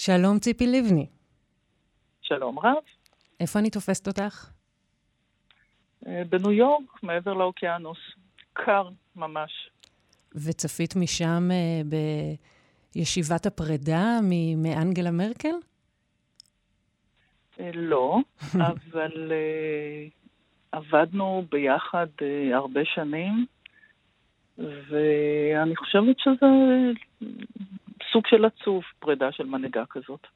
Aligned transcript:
שלום 0.00 0.38
ציפי 0.38 0.66
לבני. 0.66 1.06
שלום 2.20 2.58
רב. 2.58 2.82
איפה 3.40 3.58
אני 3.58 3.70
תופסת 3.70 4.06
אותך? 4.06 4.50
אה, 6.06 6.22
בניו 6.28 6.52
יורק, 6.52 7.02
מעבר 7.02 7.32
לאוקיינוס. 7.32 7.98
קר 8.52 8.88
ממש. 9.16 9.70
וצפית 10.34 10.96
משם 10.96 11.48
אה, 11.50 11.80
בישיבת 12.94 13.46
הפרידה 13.46 14.18
מאנגלה 14.56 15.10
מרקל? 15.10 15.54
אה, 17.60 17.70
לא, 17.74 18.18
אבל 18.70 19.32
עבדנו 20.72 21.44
ביחד 21.50 22.06
הרבה 22.54 22.80
שנים, 22.84 23.46
ואני 24.58 25.76
חושבת 25.76 26.16
שזה 26.18 26.46
סוג 28.12 28.26
של 28.26 28.44
עצוב, 28.44 28.82
פרידה 28.98 29.32
של 29.32 29.46
מנהיגה 29.46 29.84
כזאת. 29.90 30.26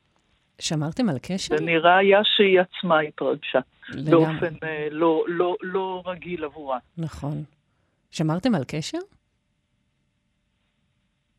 שמרתם 0.58 1.08
על 1.08 1.18
קשר? 1.22 1.56
זה 1.56 1.64
נראה 1.64 1.96
היה 1.96 2.20
שהיא 2.24 2.60
עצמה 2.60 3.00
התרגשה. 3.00 3.60
באופן 4.10 4.54
אה, 4.62 4.88
לא, 4.90 5.24
לא, 5.28 5.56
לא 5.62 6.02
רגיל 6.06 6.44
עבורה. 6.44 6.78
נכון. 6.98 7.44
שמרתם 8.10 8.54
על 8.54 8.62
קשר? 8.68 8.98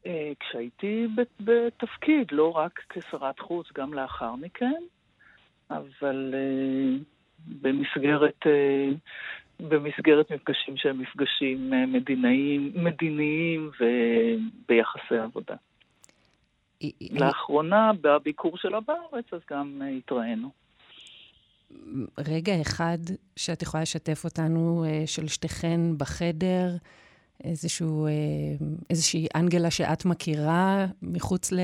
אה, 0.06 0.32
כשהייתי 0.40 1.08
בתפקיד, 1.40 2.32
לא 2.32 2.52
רק 2.52 2.80
כשרת 2.90 3.40
חוץ, 3.40 3.68
גם 3.76 3.94
לאחר 3.94 4.36
מכן, 4.36 4.82
אבל 5.70 6.34
אה, 6.34 6.98
במסגרת, 7.62 8.48
אה, 8.48 8.90
במסגרת 9.60 10.32
מפגשים 10.32 10.78
שהם 10.78 11.00
מפגשים 11.00 11.74
מדיניים, 11.88 12.72
מדיניים 12.76 13.72
וביחסי 13.80 15.18
עבודה. 15.18 15.56
לאחרונה, 17.12 17.92
בביקור 18.02 18.58
שלה 18.58 18.80
בארץ, 18.80 19.26
אז 19.34 19.40
גם 19.52 19.82
התראינו. 19.98 20.50
רגע 22.28 22.62
אחד 22.62 22.98
שאת 23.36 23.62
יכולה 23.62 23.84
לשתף 23.84 24.26
אותנו 24.26 24.86
של 25.06 25.28
שתיכן 25.28 25.98
בחדר, 25.98 26.68
איזשהו, 27.44 28.08
איזושהי 28.90 29.28
אנגלה 29.36 29.72
שאת 29.72 30.06
מכירה 30.06 30.86
מחוץ 31.02 31.52
ל, 31.52 31.60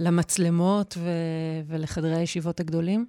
למצלמות 0.00 0.94
ו, 0.98 1.08
ולחדרי 1.66 2.16
הישיבות 2.16 2.60
הגדולים? 2.60 3.06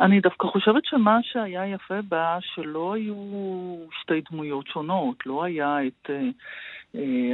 אני 0.00 0.20
דווקא 0.20 0.46
חושבת 0.46 0.84
שמה 0.84 1.18
שהיה 1.22 1.66
יפה 1.66 2.02
בה, 2.08 2.38
שלא 2.40 2.94
היו 2.94 3.14
שתי 4.00 4.20
דמויות 4.30 4.66
שונות. 4.66 5.16
לא 5.26 5.44
היה 5.44 5.76
את 5.86 6.10
אה, 6.10 6.14
אה, 6.14 6.30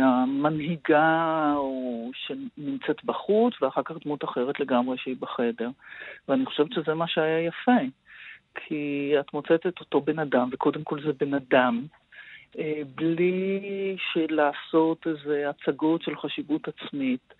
המנהיגה 0.00 1.52
או 1.56 2.10
שנמצאת 2.14 3.04
בחוץ, 3.04 3.62
ואחר 3.62 3.82
כך 3.84 3.94
דמות 4.04 4.24
אחרת 4.24 4.60
לגמרי 4.60 4.98
שהיא 4.98 5.16
בחדר. 5.20 5.68
ואני 6.28 6.46
חושבת 6.46 6.72
שזה 6.72 6.94
מה 6.94 7.08
שהיה 7.08 7.40
יפה. 7.40 7.80
כי 8.54 9.12
את 9.20 9.34
מוצאת 9.34 9.66
את 9.66 9.80
אותו 9.80 10.00
בן 10.00 10.18
אדם, 10.18 10.48
וקודם 10.52 10.82
כל 10.82 11.02
זה 11.02 11.12
בן 11.12 11.34
אדם, 11.34 11.86
אה, 12.58 12.82
בלי 12.94 13.96
לעשות 14.30 15.06
איזה 15.06 15.50
הצגות 15.50 16.02
של 16.02 16.16
חשיבות 16.16 16.68
עצמית, 16.68 17.34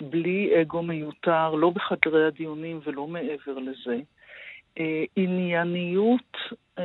בלי 0.00 0.60
אגו 0.60 0.82
מיותר, 0.82 1.54
לא 1.54 1.70
בחדרי 1.70 2.26
הדיונים 2.26 2.80
ולא 2.84 3.06
מעבר 3.06 3.58
לזה. 3.58 4.00
אה, 4.78 5.04
ענייניות 5.16 6.36
אה, 6.78 6.84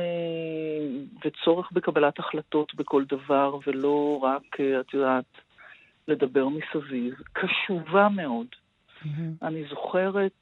וצורך 1.28 1.72
בקבלת 1.72 2.18
החלטות 2.18 2.74
בכל 2.74 3.04
דבר, 3.04 3.58
ולא 3.66 4.20
רק, 4.22 4.60
אה, 4.60 4.80
את 4.80 4.94
יודעת, 4.94 5.24
לדבר 6.08 6.48
מסביב. 6.48 7.14
קשובה 7.32 8.08
מאוד. 8.08 8.46
Mm-hmm. 8.46 9.08
אני 9.42 9.64
זוכרת 9.70 10.32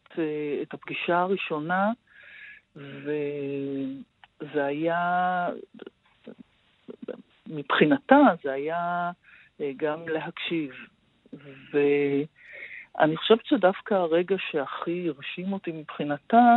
את 0.62 0.74
הפגישה 0.74 1.18
הראשונה, 1.18 1.90
וזה 2.76 4.64
היה, 4.64 5.48
מבחינתה 7.46 8.16
זה 8.44 8.52
היה 8.52 9.10
גם 9.76 10.08
להקשיב. 10.08 10.70
ואני 11.72 13.16
חושבת 13.16 13.46
שדווקא 13.46 13.94
הרגע 13.94 14.36
שהכי 14.50 15.08
הרשים 15.08 15.52
אותי 15.52 15.72
מבחינתה, 15.72 16.56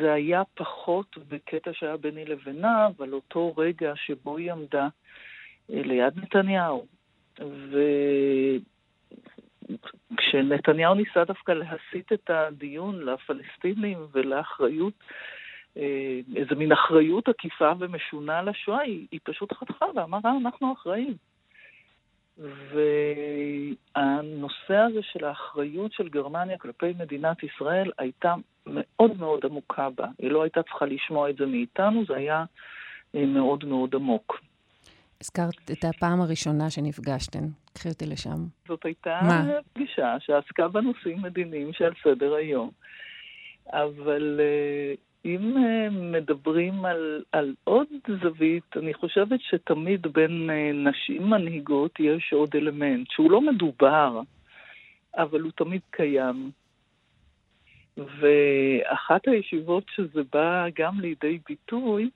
זה 0.00 0.12
היה 0.12 0.42
פחות 0.54 1.18
בקטע 1.28 1.70
שהיה 1.72 1.96
ביני 1.96 2.24
לבינה, 2.24 2.86
אבל 2.86 3.12
אותו 3.12 3.54
רגע 3.56 3.92
שבו 3.96 4.36
היא 4.36 4.52
עמדה 4.52 4.88
אה, 5.72 5.82
ליד 5.82 6.18
נתניהו. 6.18 6.86
וכשנתניהו 10.10 10.94
ניסה 10.94 11.24
דווקא 11.24 11.52
להסיט 11.52 12.12
את 12.12 12.30
הדיון 12.30 13.00
לפלסטינים 13.00 13.98
ולאחריות, 14.12 14.94
אה, 15.76 16.20
איזה 16.36 16.54
מין 16.54 16.72
אחריות 16.72 17.28
עקיפה 17.28 17.72
ומשונה 17.78 18.42
לשואה, 18.42 18.80
היא, 18.80 19.06
היא 19.10 19.20
פשוט 19.24 19.52
חתכה 19.52 19.86
ואמרה, 19.94 20.32
אנחנו 20.40 20.72
אחראים. 20.72 21.14
והנושא 23.96 24.74
הזה 24.74 25.00
של 25.02 25.24
האחריות 25.24 25.92
של 25.92 26.08
גרמניה 26.08 26.58
כלפי 26.58 26.92
מדינת 26.98 27.42
ישראל 27.42 27.90
הייתה 27.98 28.34
מאוד 28.66 29.18
מאוד 29.18 29.44
עמוקה 29.44 29.90
בה. 29.90 30.06
היא 30.18 30.30
לא 30.30 30.42
הייתה 30.42 30.62
צריכה 30.62 30.86
לשמוע 30.86 31.30
את 31.30 31.36
זה 31.36 31.46
מאיתנו, 31.46 32.04
זה 32.08 32.16
היה 32.16 32.44
אה, 33.14 33.26
מאוד 33.26 33.64
מאוד 33.64 33.94
עמוק. 33.94 34.40
הזכרת 35.20 35.70
את 35.72 35.84
הפעם 35.84 36.20
הראשונה 36.20 36.70
שנפגשתן. 36.70 37.44
קחי 37.72 37.88
אותי 37.88 38.06
לשם. 38.06 38.46
זאת 38.68 38.84
הייתה 38.84 39.20
מה? 39.22 39.44
פגישה 39.72 40.16
שעסקה 40.20 40.68
בנושאים 40.68 41.22
מדיניים 41.22 41.72
שעל 41.72 41.92
סדר 42.04 42.34
היום. 42.34 42.70
אבל 43.72 44.40
אה, 44.40 44.94
אם 45.24 45.56
אה, 45.56 45.88
מדברים 45.90 46.84
על, 46.84 47.22
על 47.32 47.54
עוד 47.64 47.86
זווית, 48.22 48.76
אני 48.76 48.94
חושבת 48.94 49.40
שתמיד 49.40 50.06
בין 50.06 50.50
נשים 50.74 51.30
מנהיגות 51.30 52.00
יש 52.00 52.32
עוד 52.32 52.50
אלמנט, 52.56 53.10
שהוא 53.10 53.30
לא 53.30 53.40
מדובר, 53.40 54.20
אבל 55.16 55.40
הוא 55.40 55.52
תמיד 55.56 55.80
קיים. 55.90 56.50
ואחת 57.96 59.28
הישיבות 59.28 59.84
שזה 59.94 60.20
בא 60.32 60.66
גם 60.78 61.00
לידי 61.00 61.38
ביטוי, 61.48 62.10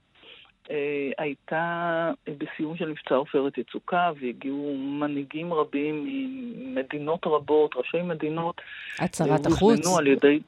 אה, 0.71 1.11
הייתה 1.19 2.11
בסיום 2.39 2.77
של 2.77 2.89
מבצע 2.89 3.15
עופרת 3.15 3.59
יצוקה, 3.59 4.11
והגיעו 4.21 4.77
מנהיגים 4.79 5.53
רבים 5.53 6.05
ממדינות 6.07 7.27
רבות, 7.27 7.77
ראשי 7.77 8.03
מדינות. 8.03 8.61
שרת 9.13 9.47
החוץ? 9.47 9.99
על 9.99 10.07
ידי... 10.07 10.41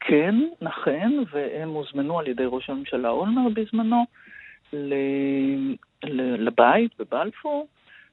כן, 0.00 0.34
נכון, 0.60 1.24
והם 1.32 1.68
הוזמנו 1.68 2.18
על 2.18 2.26
ידי 2.26 2.44
ראש 2.46 2.70
הממשלה 2.70 3.08
אולמר 3.08 3.48
בזמנו 3.54 4.04
ל... 4.72 4.94
לבית 6.38 6.92
בבלפור, 6.98 7.66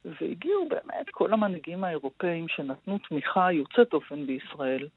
והגיעו 0.06 0.70
באמת 0.70 1.10
כל 1.12 1.34
המנהיגים 1.34 1.84
האירופאים 1.84 2.48
שנתנו 2.48 2.98
תמיכה 2.98 3.52
יוצאת 3.52 3.94
אופן 3.94 4.26
בישראל. 4.26 4.88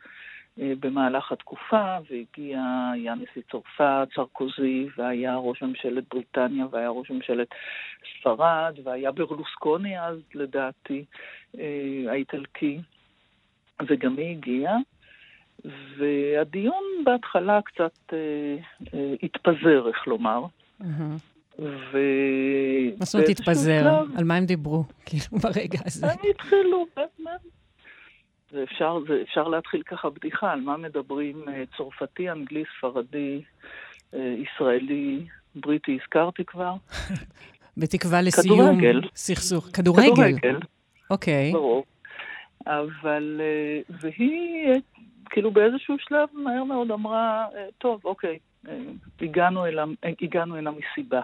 אה, 0.61 0.73
במהלך 0.81 1.33
התקופה, 1.33 1.97
והגיע, 2.11 2.61
היה 2.93 3.15
נשיא 3.15 3.43
צרפת, 3.51 4.09
סרקוזי, 4.15 4.89
והיה 4.97 5.37
ראש 5.37 5.63
ממשלת 5.63 6.05
בריטניה, 6.11 6.67
והיה 6.71 6.89
ראש 6.89 7.11
ממשלת 7.11 7.49
ספרד, 8.21 8.75
והיה 8.85 9.13
ברלוסקוני 9.13 10.01
אז, 10.01 10.19
לדעתי, 10.35 11.05
אה, 11.59 12.05
האיטלקי, 12.09 12.81
וגם 13.87 14.17
היא 14.17 14.37
הגיעה. 14.37 14.77
והדיון 15.99 16.85
בהתחלה 17.05 17.61
קצת 17.63 18.13
אה, 18.13 18.19
אה, 18.95 19.15
התפזר, 19.23 19.89
איך 19.89 20.07
לומר. 20.07 20.45
ו... 21.59 21.99
מה 22.99 23.05
זאת 23.05 23.15
אומרת 23.15 23.29
התפזר? 23.29 24.03
על 24.17 24.25
מה 24.25 24.37
הם 24.37 24.45
דיברו, 24.45 24.85
כאילו, 25.07 25.39
ברגע 25.43 25.79
הזה? 25.87 26.07
הם 26.07 26.19
התחילו, 26.31 26.87
ואפשר 28.53 28.99
אפשר 29.23 29.49
להתחיל 29.49 29.83
ככה 29.83 30.11
בדיחה, 30.11 30.53
על 30.53 30.61
מה 30.61 30.77
מדברים 30.77 31.49
אה, 31.49 31.63
צרפתי, 31.77 32.31
אנגלי, 32.31 32.65
ספרדי, 32.79 33.43
אה, 34.15 34.35
ישראלי, 34.39 35.27
בריטי, 35.55 35.99
הזכרתי 36.03 36.45
כבר. 36.45 36.75
בתקווה 37.77 38.23
לסיום 38.23 38.59
כדורגל. 38.59 39.01
סכסוך. 39.15 39.69
כדורגל? 39.73 40.13
כדורגל. 40.15 40.59
אוקיי. 41.11 41.51
Okay. 41.51 41.53
ברור. 41.53 41.85
אבל, 42.67 43.41
אה, 43.41 43.97
והיא, 44.01 44.81
כאילו 45.33 45.51
באיזשהו 45.51 45.97
שלב 45.99 46.29
מהר 46.33 46.65
מאוד 46.65 46.91
אמרה, 46.91 47.47
טוב, 47.79 48.01
אוקיי, 48.05 48.39
הגענו, 49.21 49.67
אל, 49.67 49.79
הגענו 50.23 50.57
הנה 50.57 50.71
מסיבה. 50.71 51.21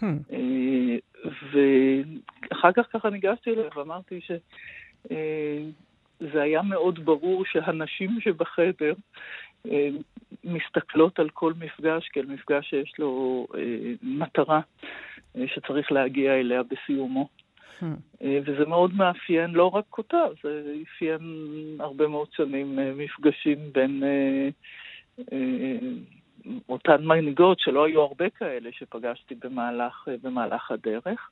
Hmm. 0.00 0.04
ואחר 1.52 2.72
כך 2.72 2.86
ככה 2.92 3.10
ניגשתי 3.10 3.50
אליה 3.50 3.68
ואמרתי 3.76 4.20
ש... 4.20 4.30
זה 6.20 6.42
היה 6.42 6.62
מאוד 6.62 7.04
ברור 7.04 7.44
שהנשים 7.44 8.20
שבחדר 8.20 8.94
אה, 9.70 9.88
מסתכלות 10.44 11.18
על 11.18 11.28
כל 11.30 11.52
מפגש 11.58 12.08
כאל 12.08 12.26
מפגש 12.26 12.70
שיש 12.70 12.92
לו 12.98 13.46
אה, 13.54 13.60
מטרה 14.02 14.60
אה, 15.36 15.44
שצריך 15.54 15.92
להגיע 15.92 16.34
אליה 16.34 16.62
בסיומו. 16.62 17.28
Hmm. 17.80 17.84
וזה 18.46 18.64
מאוד 18.66 18.94
מאפיין 18.94 19.50
לא 19.50 19.68
רק 19.68 19.98
אותה, 19.98 20.24
זה 20.42 20.74
אפיין 20.82 21.20
הרבה 21.80 22.08
מאוד 22.08 22.28
שנים 22.32 22.78
מפגשים 22.96 23.58
בין 23.72 24.02
אותן 26.68 27.04
מנהיגות, 27.04 27.60
שלא 27.60 27.86
היו 27.86 28.02
הרבה 28.02 28.30
כאלה 28.30 28.70
שפגשתי 28.72 29.34
במהלך, 29.34 30.08
במהלך 30.22 30.70
הדרך. 30.70 31.30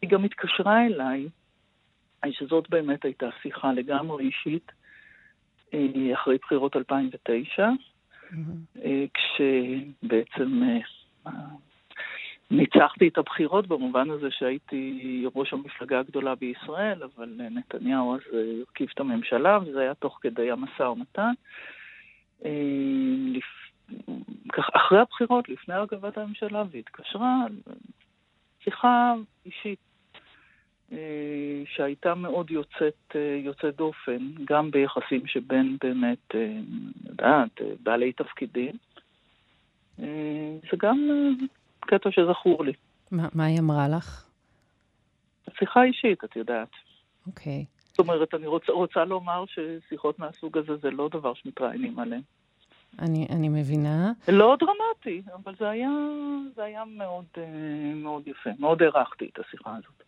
היא 0.00 0.08
גם 0.08 0.24
התקשרה 0.24 0.86
אליי, 0.86 1.28
שזאת 2.30 2.70
באמת 2.70 3.04
הייתה 3.04 3.28
שיחה 3.42 3.72
לגמרי 3.72 4.24
אישית, 4.24 4.72
אחרי 6.14 6.38
בחירות 6.42 6.76
2009, 6.76 7.68
mm-hmm. 8.30 8.36
כשבעצם 9.14 10.62
ניצחתי 12.50 13.08
את 13.08 13.18
הבחירות 13.18 13.66
במובן 13.66 14.10
הזה 14.10 14.30
שהייתי 14.30 15.24
ראש 15.34 15.52
המפלגה 15.52 16.00
הגדולה 16.00 16.34
בישראל, 16.34 17.02
אבל 17.02 17.40
נתניהו 17.50 18.14
אז 18.14 18.20
הרכיב 18.32 18.88
את 18.94 19.00
הממשלה, 19.00 19.58
וזה 19.62 19.80
היה 19.80 19.94
תוך 19.94 20.18
כדי 20.22 20.50
המשא 20.50 20.82
ומתן. 20.82 21.32
אחרי 24.76 24.98
הבחירות, 24.98 25.48
לפני 25.48 25.74
הרכבת 25.74 26.18
הממשלה, 26.18 26.64
והתקשרה, 26.70 27.44
שיחה 28.64 29.14
אישית 29.46 29.78
שהייתה 31.66 32.14
מאוד 32.14 32.50
יוצאת, 32.50 33.16
יוצאת 33.44 33.76
דופן, 33.76 34.30
גם 34.44 34.70
ביחסים 34.70 35.26
שבין 35.26 35.76
באמת, 35.84 36.34
יודעת, 37.06 37.60
בעלי 37.82 38.12
תפקידים. 38.12 38.74
זה 40.70 40.76
גם 40.76 41.08
קטע 41.86 42.10
שזכור 42.10 42.64
לי. 42.64 42.72
מה, 43.10 43.28
מה 43.34 43.44
היא 43.44 43.58
אמרה 43.60 43.88
לך? 43.88 44.24
שיחה 45.58 45.82
אישית, 45.82 46.24
את 46.24 46.36
יודעת. 46.36 46.68
אוקיי. 47.26 47.64
Okay. 47.68 47.74
זאת 47.88 47.98
אומרת, 47.98 48.34
אני 48.34 48.46
רוצ, 48.46 48.68
רוצה 48.68 49.04
לומר 49.04 49.44
ששיחות 49.46 50.18
מהסוג 50.18 50.58
הזה 50.58 50.76
זה 50.76 50.90
לא 50.90 51.08
דבר 51.08 51.34
שמתראיינים 51.34 51.98
עליהן. 51.98 52.22
אני, 52.98 53.26
אני 53.30 53.48
מבינה. 53.48 54.12
לא 54.28 54.56
דרמטי, 54.60 55.22
אבל 55.34 55.54
זה 55.58 55.68
היה, 55.68 55.90
זה 56.54 56.64
היה 56.64 56.84
מאוד, 56.84 57.24
מאוד 57.94 58.28
יפה. 58.28 58.50
מאוד 58.58 58.82
הערכתי 58.82 59.30
את 59.32 59.38
השיחה 59.38 59.76
הזאת. 59.76 60.02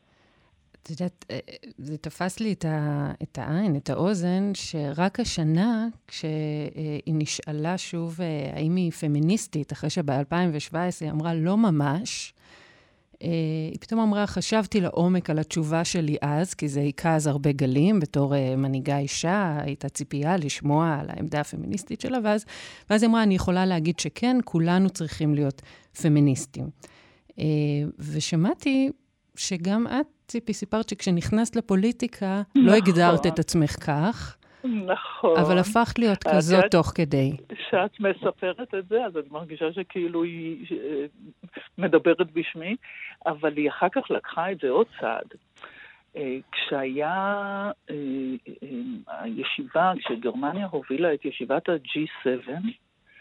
את 0.87 0.91
יודעת, 0.91 1.25
אה, 1.31 1.39
זה 1.79 1.97
תפס 1.97 2.41
לי 2.41 2.53
את, 2.53 2.65
ה, 2.65 3.13
את 3.23 3.39
העין, 3.39 3.77
את 3.77 3.91
האוזן, 3.91 4.51
שרק 4.55 5.21
השנה, 5.21 5.89
כשהיא 6.09 7.15
נשאלה 7.15 7.79
שוב 7.79 8.21
אה, 8.21 8.51
האם 8.53 8.77
היא 8.77 8.93
פמיניסטית, 8.93 9.73
אחרי 9.73 9.91
שב-2017 9.91 10.77
היא 11.01 11.11
אמרה 11.11 11.35
לא 11.35 11.57
ממש, 11.57 12.35
אה, 13.23 13.29
היא 13.71 13.79
פתאום 13.81 14.01
אמרה, 14.01 14.27
חשבתי 14.27 14.81
לעומק 14.81 15.31
על 15.31 15.39
התשובה 15.39 15.85
שלי 15.85 16.17
אז, 16.21 16.55
כי 16.55 16.69
זה 16.69 16.81
היכה 16.81 17.15
אז 17.15 17.27
הרבה 17.27 17.53
גלים, 17.53 18.01
בתור 18.01 18.35
מנהיגה 18.57 18.99
אישה, 18.99 19.59
הייתה 19.63 19.89
ציפייה 19.89 20.37
לשמוע 20.37 20.99
על 21.01 21.07
העמדה 21.11 21.41
הפמיניסטית 21.41 22.01
שלה, 22.01 22.19
ואז, 22.25 22.45
ואז 22.91 23.03
היא 23.03 23.11
אמרה, 23.11 23.23
אני 23.23 23.35
יכולה 23.35 23.67
להגיד 23.67 23.99
שכן, 23.99 24.37
כולנו 24.45 24.91
צריכים 24.91 25.35
להיות 25.35 25.63
פמיניסטים. 26.03 26.71
ושמעתי 27.99 28.91
שגם 29.37 29.87
את, 29.87 30.16
ציפי, 30.29 30.53
סיפרת 30.53 30.89
שכשנכנסת 30.89 31.57
לפוליטיקה, 31.57 32.43
נכון. 32.51 32.65
לא 32.67 32.73
הגדרת 32.73 33.27
את 33.27 33.39
עצמך 33.39 33.71
כך. 33.71 34.37
נכון. 34.65 35.39
אבל 35.39 35.59
הפכת 35.59 35.99
להיות 35.99 36.25
כזאת 36.25 36.65
את, 36.65 36.71
תוך 36.71 36.93
כדי. 36.95 37.33
כשאת 37.49 38.01
מספרת 38.01 38.75
את 38.75 38.89
זה, 38.89 39.05
אז 39.05 39.17
אני 39.17 39.27
מרגישה 39.31 39.73
שכאילו 39.73 40.23
היא 40.23 40.67
מדברת 41.79 42.33
בשמי, 42.33 42.77
אבל 43.27 43.57
היא 43.57 43.69
אחר 43.69 43.89
כך 43.89 44.11
לקחה 44.11 44.53
את 44.53 44.59
זה 44.63 44.69
עוד 44.69 44.87
צעד. 45.01 45.29
אה, 46.17 46.37
כשהיה 46.53 47.15
אה, 47.91 47.95
אה, 48.63 49.23
הישיבה, 49.23 49.93
כשגרמניה 49.99 50.67
הובילה 50.71 51.15
את 51.15 51.25
ישיבת 51.25 51.69
ה-G7, 51.69 52.49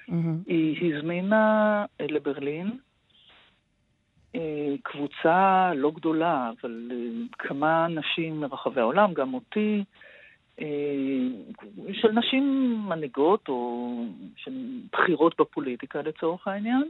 mm-hmm. 0.10 0.13
היא 0.48 0.96
הזמינה 0.96 1.86
לברלין 2.01 2.68
אה, 2.68 2.74
קבוצה 4.84 5.72
לא 5.76 5.92
גדולה, 5.92 6.52
אבל 6.62 6.92
אה, 6.92 6.98
כמה 7.40 7.88
נשים 7.88 8.40
מרחבי 8.40 8.82
העולם, 8.82 9.14
גם 9.14 9.34
אותי, 9.34 9.84
אה, 10.62 10.66
של 11.94 12.12
נשים 12.12 12.76
מנהיגות 12.88 13.48
או 13.50 13.90
של 14.36 14.52
בכירות 14.94 15.36
בפוליטיקה 15.40 16.02
לצורך 16.02 16.48
העניין, 16.48 16.84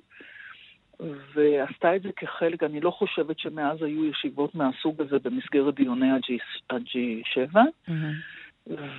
ועשתה 1.34 1.96
את 1.96 2.02
זה 2.02 2.10
כחלק, 2.16 2.64
אני 2.64 2.82
לא 2.82 2.92
חושבת 2.92 3.40
שמאז 3.40 3.84
היו 3.84 4.06
ישיבות 4.06 4.56
מהסוג 4.56 5.02
הזה 5.02 5.20
במסגרת 5.20 5.76
דיוני 5.76 6.12
ה-G7, 6.12 7.56
mm-hmm. 7.56 7.92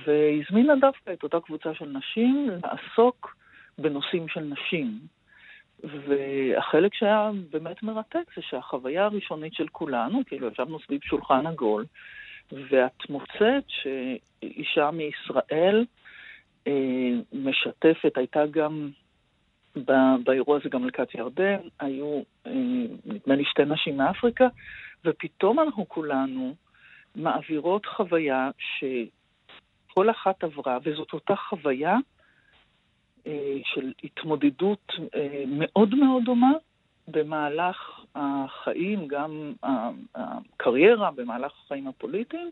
והזמינה 0.05 0.75
דווקא 0.75 1.13
את 1.13 1.23
אותה 1.23 1.39
קבוצה 1.39 1.73
של 1.73 1.85
נשים 1.85 2.49
לעסוק 2.63 3.35
בנושאים 3.77 4.27
של 4.27 4.39
נשים. 4.39 4.99
והחלק 5.83 6.93
שהיה 6.93 7.31
באמת 7.51 7.83
מרתק 7.83 8.31
זה 8.35 8.41
שהחוויה 8.41 9.05
הראשונית 9.05 9.53
של 9.53 9.67
כולנו, 9.67 10.21
כאילו 10.25 10.47
ישבנו 10.47 10.79
סביב 10.79 11.01
שולחן 11.03 11.47
עגול, 11.47 11.85
ואת 12.51 13.09
מוצאת 13.09 13.63
שאישה 13.67 14.91
מישראל 14.91 15.85
אה, 16.67 17.11
משתפת, 17.33 18.17
הייתה 18.17 18.45
גם 18.51 18.89
באירוע 20.23 20.57
הזה 20.57 20.69
גם 20.69 20.83
מלכת 20.83 21.15
ירדן, 21.15 21.57
היו 21.79 22.21
אה, 22.47 22.51
נדמה 23.05 23.35
לי 23.35 23.45
שתי 23.45 23.65
נשים 23.65 23.97
מאפריקה, 23.97 24.47
ופתאום 25.05 25.59
אנחנו 25.59 25.89
כולנו 25.89 26.55
מעבירות 27.15 27.85
חוויה 27.85 28.49
שכל 28.59 30.09
אחת 30.09 30.43
עברה, 30.43 30.77
וזאת 30.83 31.13
אותה 31.13 31.35
חוויה 31.35 31.93
אה, 31.93 32.16
של 33.63 33.91
התמודדות 34.03 34.93
אה, 35.15 35.43
מאוד 35.47 35.95
מאוד 35.95 36.23
דומה 36.25 36.51
במהלך 37.07 38.05
החיים, 38.15 39.07
גם 39.07 39.53
הקריירה, 40.15 41.11
במהלך 41.11 41.51
החיים 41.65 41.87
הפוליטיים, 41.87 42.49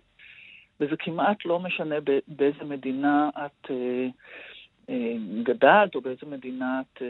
וזה 0.80 0.96
כמעט 1.00 1.46
לא 1.46 1.60
משנה 1.60 1.96
באיזה 2.28 2.64
מדינה 2.64 3.30
את 3.46 3.72
אה, 3.72 4.08
גדלת, 5.44 5.96
או 5.96 6.02
באיזה 6.02 6.26
מדינה 6.26 6.82
את 6.82 7.02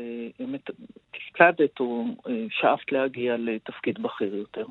תפקדת, 1.12 1.80
או 1.80 2.06
שאפת 2.50 2.92
להגיע 2.92 3.36
לתפקיד 3.38 4.02
בכיר 4.02 4.36
יותר. 4.36 4.66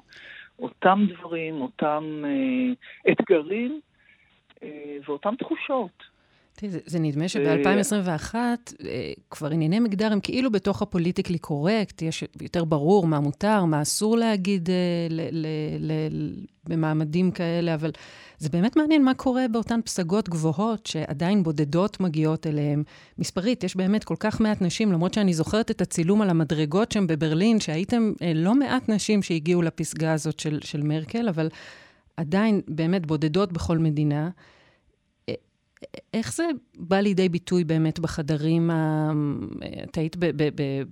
אותם 0.59 1.07
דברים, 1.09 1.61
אותם 1.61 2.23
אתגרים 3.11 3.81
ואותן 5.07 5.37
תחושות. 5.37 6.14
תראי, 6.57 6.73
זה, 6.73 6.79
זה 6.87 6.99
נדמה 6.99 7.29
שב-2021 7.29 8.35
אה, 8.35 9.13
כבר 9.31 9.51
ענייני 9.51 9.81
מגדר 9.81 10.13
הם 10.13 10.21
כאילו 10.21 10.53
בתוך 10.53 10.83
הפוליטיקלי 10.83 11.39
קורקט, 11.39 12.03
יש 12.03 12.25
יותר 12.41 12.65
ברור 12.65 13.07
מה 13.07 13.21
מותר, 13.21 13.65
מה 13.65 13.83
אסור 13.83 14.17
להגיד 14.17 14.69
אה, 14.71 14.75
במעמדים 16.65 17.31
כאלה, 17.31 17.75
אבל 17.75 17.91
זה 18.39 18.49
באמת 18.49 18.77
מעניין 18.77 19.05
מה 19.05 19.15
קורה 19.15 19.49
באותן 19.49 19.81
פסגות 19.85 20.29
גבוהות 20.29 20.87
שעדיין 20.87 21.43
בודדות 21.43 22.01
מגיעות 22.01 22.47
אליהן. 22.47 22.83
מספרית, 23.19 23.65
יש 23.65 23.77
באמת 23.77 24.05
כל 24.05 24.17
כך 24.19 24.41
מעט 24.41 24.63
נשים, 24.63 24.93
למרות 24.93 25.15
שאני 25.15 25.35
זוכרת 25.35 25.71
את 25.71 25.81
הצילום 25.81 26.23
על 26.23 26.31
המדרגות 26.31 26.93
שם 26.93 27.07
בברלין, 27.07 27.61
שהייתם 27.61 28.13
אה, 28.23 28.33
לא 28.35 28.55
מעט 28.55 28.89
נשים 28.89 29.23
שהגיעו 29.23 29.63
לפסגה 29.63 30.13
הזאת 30.13 30.41
של, 30.41 30.59
של 30.63 30.83
מרקל, 30.83 31.29
אבל 31.29 31.49
עדיין 32.17 32.61
באמת 32.69 33.07
בודדות 33.07 33.53
בכל 33.53 33.79
מדינה. 33.79 34.31
איך 36.15 36.33
זה 36.33 36.45
בא 36.77 36.97
לידי 36.97 37.29
ביטוי 37.29 37.65
באמת 37.65 37.99
בחדרים, 38.01 38.71
ה... 38.71 39.11
את 39.85 39.97
היית 39.97 40.17
ב- 40.17 40.25
ב- 40.37 40.63
ב- 40.63 40.83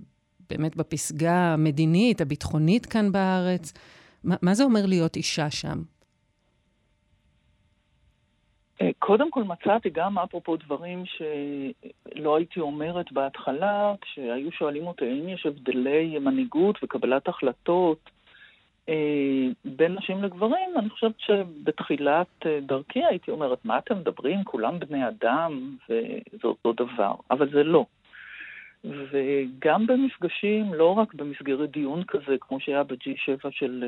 באמת 0.49 0.75
בפסגה 0.75 1.53
המדינית, 1.53 2.21
הביטחונית 2.21 2.85
כאן 2.85 3.11
בארץ? 3.11 3.73
מה, 4.23 4.35
מה 4.41 4.53
זה 4.53 4.63
אומר 4.63 4.85
להיות 4.85 5.15
אישה 5.15 5.49
שם? 5.49 5.81
אה, 8.81 8.89
קודם 8.99 9.31
כל 9.31 9.43
מצאתי 9.43 9.89
גם 9.89 10.19
אפרופו 10.19 10.57
דברים 10.57 11.03
שלא 11.05 12.35
הייתי 12.37 12.59
אומרת 12.59 13.11
בהתחלה, 13.11 13.93
כשהיו 14.01 14.51
שואלים 14.51 14.87
אותי 14.87 15.05
האם 15.05 15.29
יש 15.29 15.45
הבדלי 15.45 16.19
מנהיגות 16.19 16.83
וקבלת 16.83 17.27
החלטות 17.27 18.09
בין 19.65 19.93
נשים 19.93 20.23
לגברים, 20.23 20.69
אני 20.77 20.89
חושבת 20.89 21.19
שבתחילת 21.19 22.27
אה, 22.45 22.59
דרכי 22.61 23.05
הייתי 23.05 23.31
אומרת, 23.31 23.65
מה 23.65 23.77
אתם 23.77 23.97
מדברים? 23.97 24.43
כולם 24.43 24.79
בני 24.79 25.07
אדם, 25.07 25.75
וזה 25.89 26.47
אותו 26.47 26.73
דבר. 26.73 27.13
אבל 27.31 27.49
זה 27.49 27.63
לא. 27.63 27.85
וגם 28.85 29.87
במפגשים, 29.87 30.73
לא 30.73 30.93
רק 30.97 31.13
במסגרת 31.13 31.71
דיון 31.71 32.03
כזה, 32.03 32.35
כמו 32.39 32.59
שהיה 32.59 32.83
ב-G7 32.83 33.51
של 33.51 33.83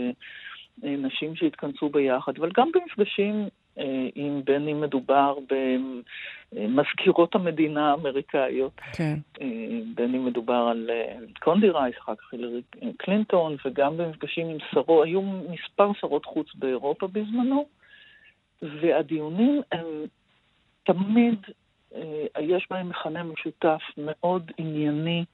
אה, 0.84 0.96
נשים 0.98 1.36
שהתכנסו 1.36 1.90
ביחד, 1.90 2.38
אבל 2.38 2.52
גם 2.58 2.70
במפגשים 2.74 3.36
אה, 3.36 3.48
אם 4.16 4.42
בין 4.46 4.68
אם 4.68 4.82
מדובר 4.82 5.38
במזכירות 6.52 7.36
המדינה 7.36 7.92
האמריקאיות, 7.92 8.82
כן. 8.94 9.16
אה, 9.42 9.48
בין 9.96 10.16
אם 10.16 10.26
מדובר 10.26 10.68
על 10.72 10.90
קונדי 11.40 11.70
רייס, 11.70 11.96
אחר 12.00 12.16
כך 12.16 12.34
הילרי 12.34 12.62
קלינטון, 12.98 13.56
וגם 13.66 13.98
במפגשים 13.98 14.48
עם 14.48 14.58
שרות, 14.72 15.06
היו 15.06 15.22
מספר 15.22 15.92
שרות 16.00 16.26
חוץ 16.26 16.48
באירופה 16.56 17.08
בזמנו, 17.08 17.66
והדיונים 18.62 19.62
הם 19.72 19.86
תמיד, 20.84 21.40
יש 22.40 22.68
בהם 22.70 22.90
מכנה 22.90 23.24
משותף 23.24 23.82
מאוד 23.98 24.52
ענייני, 24.58 25.26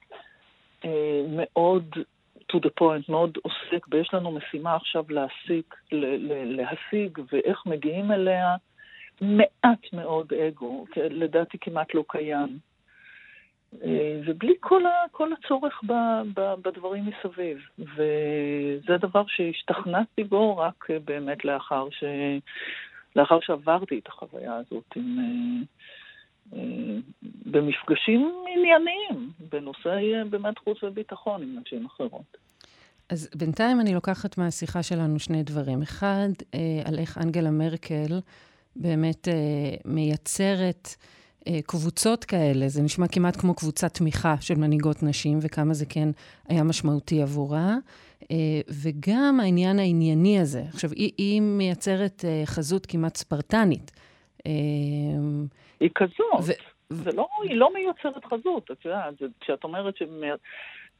מאוד 1.28 1.84
to 2.52 2.58
the 2.58 2.70
point, 2.80 3.04
מאוד 3.08 3.38
עוסק 3.42 3.86
ויש 3.90 4.14
לנו 4.14 4.30
משימה 4.30 4.74
עכשיו 4.76 5.04
להשיג, 5.08 5.64
להשיג 5.92 7.18
ואיך 7.32 7.66
מגיעים 7.66 8.12
אליה. 8.12 8.56
מעט 9.20 9.92
מאוד 9.92 10.32
אגו, 10.32 10.84
לדעתי 10.96 11.58
כמעט 11.60 11.94
לא 11.94 12.04
קיים. 12.08 12.58
אה, 13.84 14.20
ובלי 14.26 14.54
כל, 14.60 14.86
ה, 14.86 14.90
כל 15.12 15.32
הצורך 15.32 15.80
ב, 15.86 15.92
ב, 16.34 16.54
בדברים 16.64 17.04
מסביב. 17.06 17.58
וזה 17.78 18.96
דבר 19.00 19.22
שהשתכנעתי 19.26 20.24
בו 20.24 20.56
רק 20.56 20.86
באמת 21.04 21.44
לאחר, 21.44 21.90
ש, 21.90 22.04
לאחר 23.16 23.40
שעברתי 23.40 23.98
את 23.98 24.06
החוויה 24.06 24.54
הזאת 24.54 24.84
עם, 24.96 25.18
אה, 25.18 26.58
אה, 26.58 26.96
במפגשים 27.46 28.32
ענייניים 28.56 29.30
בנושאי 29.50 30.24
באמת 30.30 30.58
חוץ 30.58 30.82
וביטחון 30.82 31.42
עם 31.42 31.58
נשים 31.60 31.86
אחרות. 31.86 32.41
אז 33.08 33.28
בינתיים 33.34 33.80
אני 33.80 33.94
לוקחת 33.94 34.38
מהשיחה 34.38 34.82
שלנו 34.82 35.18
שני 35.18 35.42
דברים. 35.42 35.82
אחד, 35.82 36.28
אה, 36.54 36.82
על 36.84 36.98
איך 36.98 37.18
אנגלה 37.18 37.50
מרקל 37.50 38.20
באמת 38.76 39.28
אה, 39.28 39.34
מייצרת 39.84 40.88
אה, 41.48 41.58
קבוצות 41.66 42.24
כאלה. 42.24 42.68
זה 42.68 42.82
נשמע 42.82 43.08
כמעט 43.08 43.36
כמו 43.36 43.54
קבוצת 43.54 43.94
תמיכה 43.94 44.34
של 44.40 44.54
מנהיגות 44.54 45.02
נשים, 45.02 45.38
וכמה 45.42 45.74
זה 45.74 45.86
כן 45.86 46.08
היה 46.48 46.62
משמעותי 46.62 47.22
עבורה. 47.22 47.76
אה, 48.30 48.60
וגם 48.82 49.40
העניין 49.40 49.78
הענייני 49.78 50.40
הזה. 50.40 50.62
עכשיו, 50.68 50.90
היא, 50.90 51.12
היא 51.18 51.40
מייצרת 51.40 52.24
אה, 52.24 52.42
חזות 52.46 52.86
כמעט 52.86 53.16
ספרטנית. 53.16 53.90
אה, 54.46 54.52
היא 55.80 55.90
כזאת. 55.94 56.40
ו... 56.46 56.52
זה 56.90 57.10
לא, 57.12 57.28
היא 57.42 57.56
לא 57.56 57.72
מייצרת 57.74 58.24
חזות, 58.24 58.70
את 58.70 58.84
יודעת, 58.84 59.14
כשאת 59.40 59.64
אומרת 59.64 59.96
ש... 59.96 60.02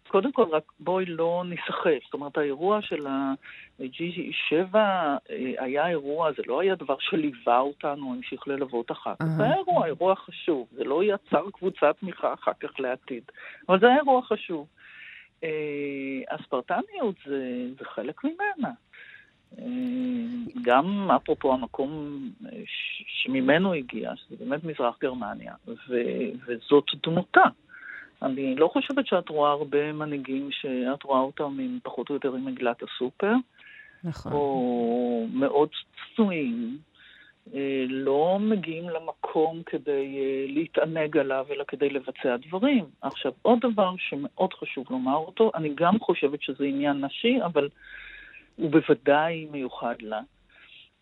קודם 0.08 0.32
כל, 0.32 0.44
רק 0.50 0.72
בואי 0.80 1.06
לא 1.06 1.42
ניסחף. 1.46 2.04
זאת 2.04 2.14
אומרת, 2.14 2.38
האירוע 2.38 2.82
של 2.82 3.06
ה-G7 3.06 4.74
אה, 4.74 5.16
היה 5.58 5.88
אירוע, 5.88 6.32
זה 6.32 6.42
לא 6.46 6.60
היה 6.60 6.74
דבר 6.74 6.96
שליווה 7.00 7.58
אותנו, 7.58 8.14
המשיך 8.14 8.48
ללוות 8.48 8.90
אחר 8.90 9.14
כך. 9.18 9.26
זה 9.36 9.42
היה 9.42 9.56
אירוע, 9.56 9.86
אירוע 9.86 10.16
חשוב. 10.16 10.68
זה 10.72 10.84
לא 10.84 11.04
יצר 11.04 11.50
קבוצת 11.52 11.96
תמיכה 12.00 12.34
אחר 12.34 12.52
כך 12.60 12.80
לעתיד. 12.80 13.22
אבל 13.68 13.80
זה 13.80 13.86
היה 13.86 13.96
אירוע 13.96 14.22
חשוב. 14.22 14.66
אה, 15.44 15.48
הספרטניות 16.30 17.14
זה, 17.26 17.66
זה 17.78 17.84
חלק 17.84 18.24
ממנה. 18.24 18.70
אה, 19.58 19.64
גם 20.62 21.10
אפרופו 21.10 21.52
המקום 21.52 22.20
שממנו 23.06 23.74
הגיע, 23.74 24.12
שזה 24.16 24.44
באמת 24.44 24.64
מזרח 24.64 24.98
גרמניה, 25.00 25.54
וזאת 26.46 26.84
דמותה. 27.02 27.44
אני 28.22 28.56
לא 28.56 28.68
חושבת 28.72 29.06
שאת 29.06 29.28
רואה 29.28 29.50
הרבה 29.50 29.92
מנהיגים 29.92 30.48
שאת 30.50 31.02
רואה 31.02 31.20
אותם 31.20 31.56
עם 31.60 31.78
פחות 31.82 32.08
או 32.08 32.14
יותר 32.14 32.34
עם 32.34 32.44
מגלת 32.44 32.82
הסופר. 32.82 33.32
נכון. 34.04 34.32
או 34.32 35.26
מאוד 35.32 35.68
צנועים, 36.16 36.78
אה, 37.54 37.84
לא 37.88 38.38
מגיעים 38.40 38.88
למקום 38.88 39.62
כדי 39.66 40.18
אה, 40.18 40.44
להתענג 40.48 41.18
עליו, 41.18 41.46
אלא 41.50 41.64
כדי 41.68 41.90
לבצע 41.90 42.36
דברים. 42.36 42.84
עכשיו, 43.02 43.32
עוד 43.42 43.58
דבר 43.60 43.94
שמאוד 43.98 44.54
חשוב 44.54 44.86
לומר 44.90 45.16
אותו, 45.16 45.50
אני 45.54 45.72
גם 45.74 45.98
חושבת 45.98 46.42
שזה 46.42 46.64
עניין 46.64 47.04
נשי, 47.04 47.38
אבל 47.44 47.68
הוא 48.56 48.70
בוודאי 48.70 49.46
מיוחד 49.50 49.94
לה. 50.00 50.20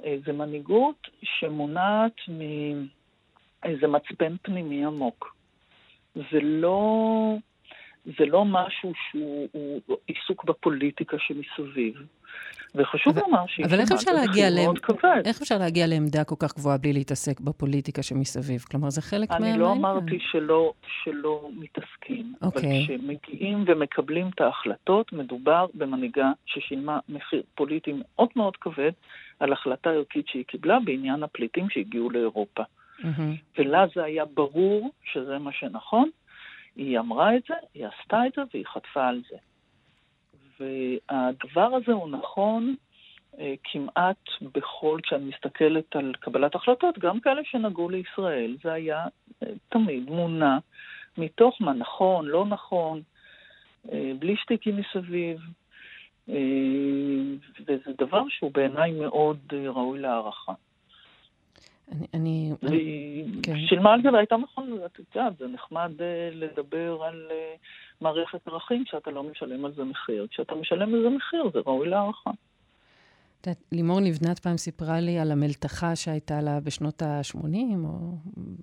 אה, 0.05 0.17
זה 0.27 0.33
מנהיגות 0.33 1.09
שמונעת 1.23 2.17
מאיזה 2.29 3.87
מצפן 3.87 4.37
פנימי 4.43 4.85
עמוק. 4.85 5.40
זה 6.15 6.41
לא, 6.43 7.37
זה 8.05 8.27
לא 8.27 8.45
משהו 8.45 8.93
שהוא 9.11 9.49
עיסוק 10.07 10.45
בפוליטיקה 10.45 11.17
שמסביב. 11.19 11.95
וחשוב 12.75 13.19
אבל, 13.19 13.27
לומר 13.27 13.47
שהיא 13.47 13.67
אבל 13.67 13.81
איך 13.81 13.93
אפשר, 13.93 14.13
להגיע 14.13 14.51
לעמ... 14.51 14.75
איך 15.25 15.41
אפשר 15.43 15.59
להגיע 15.59 15.87
לעמדה 15.87 16.25
כל 16.25 16.35
כך 16.39 16.55
גבוהה 16.57 16.79
בלי 16.79 16.93
להתעסק 16.93 17.41
בפוליטיקה 17.41 18.03
שמסביב? 18.03 18.61
כלומר, 18.61 18.91
זה 18.91 19.03
חלק 19.03 19.31
מהעניין. 19.31 19.53
אני 19.53 19.61
לא 19.61 19.73
אמרתי 19.73 20.19
שלא, 20.21 20.73
שלא 21.03 21.49
מתעסקים. 21.59 22.35
Okay. 22.35 22.47
אבל 22.47 22.57
אוקיי. 22.57 22.85
כשמגיעים 22.85 23.65
ומקבלים 23.67 24.29
את 24.35 24.41
ההחלטות, 24.41 25.13
מדובר 25.13 25.67
במנהיגה 25.75 26.33
ששילמה 26.47 26.99
מחיר 27.09 27.43
פוליטי 27.55 27.93
מאוד 27.95 28.29
מאוד 28.37 28.57
כבד 28.57 28.93
על 29.41 29.53
החלטה 29.53 29.91
ערכית 29.91 30.29
שהיא 30.29 30.45
קיבלה 30.45 30.79
בעניין 30.85 31.23
הפליטים 31.23 31.71
שהגיעו 31.71 32.11
לאירופה. 32.11 32.63
Mm-hmm. 33.01 33.59
ולה 33.59 33.85
זה 33.95 34.05
היה 34.05 34.25
ברור 34.25 34.91
שזה 35.13 35.39
מה 35.39 35.53
שנכון. 35.53 36.11
היא 36.77 36.99
אמרה 36.99 37.37
את 37.37 37.43
זה, 37.49 37.55
היא 37.75 37.87
עשתה 37.87 38.27
את 38.27 38.33
זה 38.37 38.43
והיא 38.53 38.67
חטפה 38.67 39.09
על 39.09 39.23
זה. 39.31 39.37
והדבר 40.61 41.75
הזה 41.75 41.93
הוא 41.93 42.11
נכון 42.11 42.75
אה, 43.39 43.55
כמעט 43.65 44.29
בכל, 44.55 44.99
כשאני 45.03 45.25
מסתכלת 45.25 45.97
על 45.97 46.13
קבלת 46.21 46.55
החלטות, 46.55 46.99
גם 46.99 47.21
כאלה 47.21 47.41
שנגעו 47.45 47.89
לישראל, 47.89 48.57
זה 48.63 48.73
היה 48.73 49.07
אה, 49.43 49.49
תמיד 49.69 50.11
מונע 50.11 50.59
מתוך 51.19 51.57
מה 51.61 51.73
נכון, 51.73 52.27
לא 52.27 52.47
נכון, 52.47 53.03
אה, 53.93 54.13
בלי 54.19 54.37
שטיקים 54.37 54.77
מסביב. 54.77 55.41
אה, 56.29 56.35
וזה 57.67 57.91
דבר 57.99 58.23
שהוא 58.29 58.51
בעיניי 58.55 58.93
מאוד 58.93 59.39
אה, 59.53 59.71
ראוי 59.71 59.99
להערכה. 59.99 60.53
אני... 61.93 62.07
אני, 62.15 62.53
והיא 62.63 63.25
כן. 63.43 63.55
שילמה 63.69 63.93
על 63.93 64.03
זה 64.03 64.09
והייתה 64.13 64.37
נכון, 64.37 64.79
את 64.87 64.99
יודעת, 64.99 65.39
זה 65.39 65.47
נחמד 65.47 65.91
uh, 65.99 66.35
לדבר 66.35 67.03
על 67.03 67.27
uh, 67.29 67.59
מערכת 68.01 68.49
ערכים 68.49 68.85
שאתה 68.87 69.11
לא 69.11 69.23
משלם 69.23 69.65
על 69.65 69.73
זה 69.73 69.85
מחיר. 69.85 70.27
כשאתה 70.31 70.55
משלם 70.55 70.95
על 70.95 71.03
זה 71.03 71.09
מחיר, 71.09 71.51
זה 71.55 71.59
ראוי 71.67 71.89
להערכה. 71.89 72.31
לימור 73.73 74.01
לבנת 74.01 74.39
פעם 74.39 74.57
סיפרה 74.57 75.01
לי 75.01 75.19
על 75.19 75.33
המלתחה 75.33 75.97
שהייתה 75.97 76.41
לה 76.41 76.61
בשנות 76.61 77.03
ה-80, 77.03 77.37
או 77.85 78.17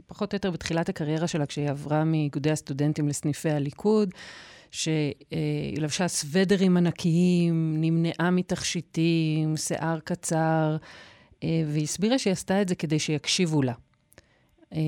פחות 0.07 0.33
או 0.33 0.35
יותר 0.35 0.51
בתחילת 0.51 0.89
הקריירה 0.89 1.27
שלה, 1.27 1.45
כשהיא 1.45 1.69
עברה 1.69 2.03
מאיגודי 2.03 2.51
הסטודנטים 2.51 3.07
לסניפי 3.07 3.49
הליכוד, 3.49 4.09
שהיא 4.71 5.81
לבשה 5.81 6.07
סוודרים 6.07 6.77
ענקיים, 6.77 7.75
נמנעה 7.81 8.31
מתכשיטים, 8.31 9.57
שיער 9.57 9.99
קצר, 9.99 10.75
אה, 10.75 10.77
והיא 11.43 11.83
הסבירה 11.83 12.19
שהיא 12.19 12.31
עשתה 12.31 12.61
את 12.61 12.69
זה 12.69 12.75
כדי 12.75 12.99
שיקשיבו 12.99 13.61
לה. 13.61 13.73
אה, 14.73 14.79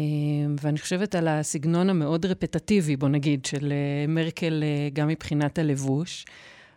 ואני 0.61 0.79
חושבת 0.79 1.15
על 1.15 1.27
הסגנון 1.27 1.89
המאוד 1.89 2.25
רפטטיבי, 2.25 2.95
בוא 2.95 3.09
נגיד, 3.09 3.45
של 3.45 3.71
אה, 3.71 4.07
מרקל 4.07 4.63
גם 4.93 5.07
מבחינת 5.07 5.59
הלבוש. 5.59 6.25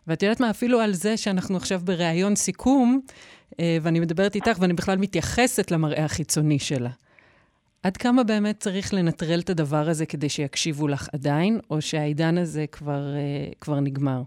ואת 0.06 0.22
יודעת 0.22 0.40
מה, 0.40 0.50
אפילו 0.50 0.80
על 0.80 0.92
זה 0.92 1.16
שאנחנו 1.16 1.56
עכשיו 1.56 1.80
בריאיון 1.84 2.36
סיכום, 2.36 3.00
ואני 3.82 4.00
מדברת 4.00 4.34
איתך 4.34 4.58
ואני 4.60 4.72
בכלל 4.72 4.98
מתייחסת 4.98 5.70
למראה 5.70 6.04
החיצוני 6.04 6.58
שלה. 6.58 6.90
עד 7.82 7.96
כמה 7.96 8.24
באמת 8.24 8.60
צריך 8.60 8.94
לנטרל 8.94 9.40
את 9.40 9.50
הדבר 9.50 9.88
הזה 9.88 10.06
כדי 10.06 10.28
שיקשיבו 10.28 10.88
לך 10.88 11.08
עדיין, 11.12 11.60
או 11.70 11.80
שהעידן 11.80 12.38
הזה 12.38 12.64
כבר, 12.66 13.02
כבר 13.60 13.80
נגמר? 13.80 14.22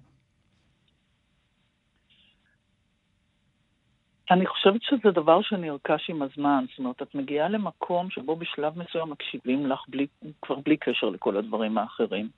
אני 4.32 4.46
חושבת 4.46 4.82
שזה 4.82 5.12
דבר 5.12 5.42
שנרכש 5.42 6.10
עם 6.10 6.22
הזמן. 6.22 6.66
זאת 6.70 6.80
אומרת, 6.80 7.02
את 7.02 7.16
מגיעה 7.16 7.50
למקום 7.50 8.10
שבו 8.10 8.36
בשלב 8.36 8.80
מסוים 8.80 9.10
מקשיבים 9.10 9.66
לך 9.66 9.80
בלי, 9.88 10.08
כבר 10.42 10.56
בלי 10.56 10.78
קשר 10.78 11.10
לכל 11.10 11.38
הדברים 11.38 11.78
האחרים. 11.78 12.30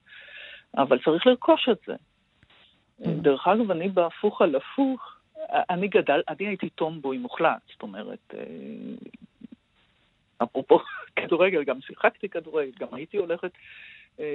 אבל 0.78 1.00
צריך 1.06 1.28
לרכוש 1.28 1.70
את 1.72 1.80
זה. 1.88 1.96
Mm. 3.02 3.10
דרך 3.10 3.48
אגב, 3.48 3.72
אני 3.72 3.90
בהפוך 3.90 4.42
על 4.42 4.56
הפוך, 4.56 5.18
אני 5.70 5.88
גדל, 5.88 6.22
אני 6.30 6.48
הייתי 6.48 6.70
טומבוי 6.70 7.18
מוחלט, 7.18 7.62
זאת 7.74 7.82
אומרת, 7.82 8.34
אה, 8.34 8.44
אפרופו 10.44 10.80
כדורגל, 11.16 11.64
גם 11.64 11.82
שיחקתי 11.82 12.30
כדורגל, 12.30 12.72
גם 12.80 12.88
הייתי 12.92 13.18
הולכת 13.18 13.52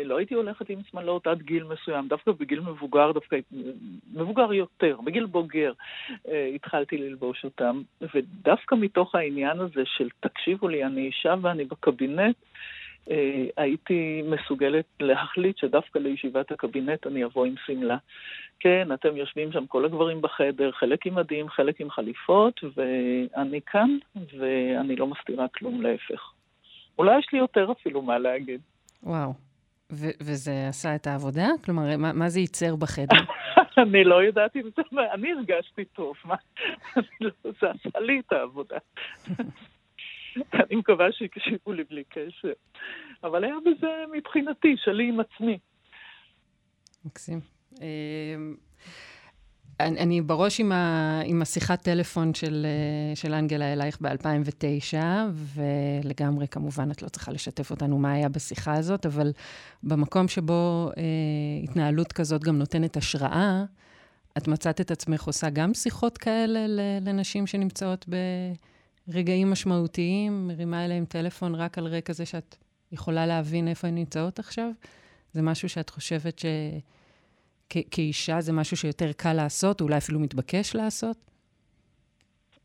לא 0.05 0.19
הייתי 0.19 0.35
הולכת 0.35 0.71
עם 0.71 0.79
שמלות 0.91 1.27
עד 1.27 1.43
גיל 1.43 1.65
מסוים, 1.65 2.09
דווקא 2.09 2.33
בגיל 2.33 2.61
מבוגר, 2.61 3.13
דווקא 3.13 3.37
מבוגר 4.15 4.53
יותר, 4.53 4.97
בגיל 5.05 5.27
בוגר, 5.27 5.73
אה, 6.29 6.51
התחלתי 6.55 6.99
ללבוש 6.99 7.45
אותם, 7.45 7.83
ודווקא 8.15 8.75
מתוך 8.75 9.15
העניין 9.15 9.61
הזה 9.61 9.83
של 9.85 10.09
תקשיבו 10.21 10.69
לי, 10.69 10.85
אני 10.85 11.07
אישה 11.07 11.35
ואני 11.43 11.65
בקבינט, 11.65 12.37
אה, 13.11 13.45
הייתי 13.57 14.23
מסוגלת 14.27 14.85
להחליט 15.01 15.59
שדווקא 15.59 15.99
לישיבת 15.99 16.53
הקבינט 16.53 17.07
אני 17.07 17.25
אבוא 17.25 17.47
עם 17.47 17.55
שמלה. 17.67 17.97
כן, 18.61 18.89
אתם 18.95 19.17
יושבים 19.17 19.53
שם 19.53 19.67
כל 19.67 19.85
הגברים 19.85 20.23
בחדר, 20.23 20.73
חלק 20.73 21.07
עם 21.07 21.15
מדים, 21.15 21.49
חלק 21.49 21.81
עם 21.81 21.91
חליפות, 21.91 22.61
ואני 22.77 23.61
כאן, 23.67 23.99
ואני 24.39 24.97
לא 24.97 25.07
מסתירה 25.07 25.49
כלום, 25.49 25.83
להפך. 25.83 26.33
אולי 26.99 27.19
יש 27.19 27.27
לי 27.33 27.39
יותר 27.39 27.73
אפילו 27.73 28.03
מה 28.03 28.19
להגיד. 28.19 28.61
וואו. 29.03 29.52
וזה 29.93 30.69
עשה 30.69 30.95
את 30.95 31.07
העבודה? 31.07 31.49
כלומר, 31.65 31.97
מה, 31.97 32.13
מה 32.13 32.29
זה 32.29 32.41
ייצר 32.41 32.77
בחדר? 32.77 33.17
אני 33.79 34.05
לא 34.05 34.23
יודעת 34.23 34.57
אם 34.57 34.63
זה... 34.77 34.83
אני 35.13 35.33
הרגשתי 35.33 35.85
טוב, 35.85 36.15
מה? 36.25 36.35
זה 37.61 37.71
עשה 37.71 37.99
לי 37.99 38.21
את 38.27 38.33
העבודה. 38.33 38.77
אני 40.55 40.77
מקווה 40.77 41.13
שיקשיבו 41.13 41.73
לי 41.73 41.85
בלי 41.85 42.05
קשר. 42.05 42.53
אבל 43.25 43.45
היה 43.45 43.55
בזה 43.67 44.05
מבחינתי, 44.13 44.75
שלי 44.77 45.09
עם 45.09 45.21
עצמי. 45.21 45.59
מקסים. 47.05 47.41
אני, 49.83 49.99
אני 49.99 50.21
בראש 50.21 50.61
עם, 50.61 50.73
ה, 50.73 51.21
עם 51.25 51.43
השיחת 51.43 51.83
טלפון 51.83 52.35
של, 52.35 52.67
אה, 52.69 53.17
של 53.17 53.35
אנגלה 53.35 53.73
אלייך 53.73 53.99
ב-2009, 54.01 54.97
ולגמרי, 55.35 56.49
כמובן, 56.49 56.91
את 56.91 57.03
לא 57.03 57.09
צריכה 57.09 57.33
לשתף 57.33 57.71
אותנו 57.71 57.99
מה 57.99 58.13
היה 58.13 58.29
בשיחה 58.29 58.75
הזאת, 58.75 59.07
אבל 59.07 59.33
במקום 59.83 60.29
שבו 60.29 60.91
אה, 60.97 61.03
התנהלות 61.65 62.13
כזאת 62.13 62.45
גם 62.45 62.59
נותנת 62.59 62.97
השראה, 62.97 63.65
את 64.39 64.49
מצאת 64.49 64.81
את 64.81 64.91
עצמך 64.91 65.23
עושה 65.23 65.51
גם 65.51 65.75
שיחות 65.75 66.19
כאלה 66.19 66.67
לנשים 67.01 67.47
שנמצאות 67.47 68.07
ברגעים 69.09 69.51
משמעותיים, 69.51 70.49
מרימה 70.49 70.85
אליהם 70.85 71.05
טלפון 71.05 71.55
רק 71.55 71.79
על 71.79 71.87
רקע 71.87 72.13
זה 72.13 72.27
שאת 72.27 72.57
יכולה 72.93 73.27
להבין 73.27 73.69
איפה 73.69 73.89
הן 73.89 73.95
נמצאות 73.95 74.39
עכשיו? 74.39 74.71
זה 75.33 75.43
משהו 75.43 75.69
שאת 75.69 75.91
חושבת 75.91 76.39
ש... 76.39 76.47
כאישה 77.91 78.41
זה 78.41 78.53
משהו 78.53 78.77
שיותר 78.77 79.13
קל 79.17 79.33
לעשות, 79.33 79.81
אולי 79.81 79.97
אפילו 79.97 80.21
מתבקש 80.21 80.77
לעשות? 80.77 81.17